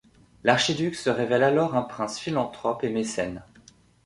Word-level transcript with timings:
L'archiduc 0.43 0.95
se 0.95 1.11
révèle 1.11 1.43
alors 1.43 1.75
un 1.77 1.83
prince 1.83 2.17
philanthope 2.17 2.83
et 2.83 2.89
mécène. 2.89 3.43